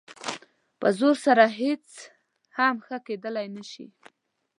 په 0.79 0.87
زور 0.99 1.15
سره 1.25 1.45
هېڅ 1.59 1.83
څه 1.95 2.07
هم 2.57 2.75
ښه 2.85 2.97
کېدلی 3.07 3.47
نه 3.55 3.63
شي. 3.71 3.85